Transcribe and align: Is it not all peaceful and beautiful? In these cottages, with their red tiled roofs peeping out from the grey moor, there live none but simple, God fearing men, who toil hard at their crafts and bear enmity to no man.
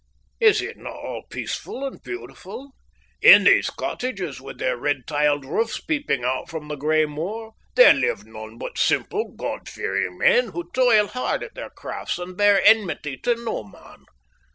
Is 0.39 0.63
it 0.63 0.77
not 0.77 0.95
all 0.95 1.25
peaceful 1.29 1.85
and 1.85 2.01
beautiful? 2.01 2.71
In 3.21 3.43
these 3.43 3.69
cottages, 3.69 4.41
with 4.41 4.57
their 4.57 4.75
red 4.75 5.05
tiled 5.05 5.45
roofs 5.45 5.79
peeping 5.79 6.23
out 6.23 6.49
from 6.49 6.69
the 6.69 6.75
grey 6.75 7.05
moor, 7.05 7.51
there 7.75 7.93
live 7.93 8.25
none 8.25 8.57
but 8.57 8.79
simple, 8.79 9.31
God 9.31 9.69
fearing 9.69 10.17
men, 10.17 10.47
who 10.53 10.71
toil 10.71 11.05
hard 11.05 11.43
at 11.43 11.53
their 11.53 11.69
crafts 11.69 12.17
and 12.17 12.35
bear 12.35 12.59
enmity 12.65 13.15
to 13.17 13.35
no 13.35 13.63
man. 13.63 14.05